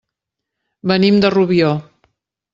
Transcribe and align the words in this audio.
Venim 0.93 1.21
de 1.27 1.31
Rubió. 1.37 1.71